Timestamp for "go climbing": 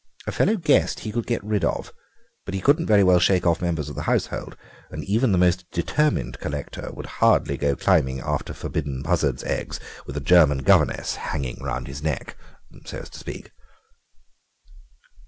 7.55-8.19